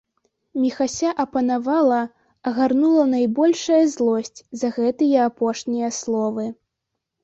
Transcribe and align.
Міхася 0.61 1.11
апанавала, 1.23 1.99
агарнула 2.53 3.05
найбольшая 3.13 3.81
злосць 3.95 4.39
за 4.65 4.75
гэтыя 4.83 5.31
апошнія 5.33 5.97
словы. 6.05 6.53